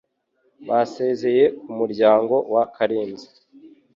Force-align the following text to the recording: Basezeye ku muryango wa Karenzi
Basezeye 0.67 1.43
ku 1.59 1.69
muryango 1.79 2.35
wa 2.53 2.63
Karenzi 2.75 3.27